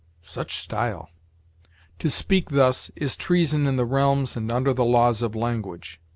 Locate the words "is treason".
2.95-3.67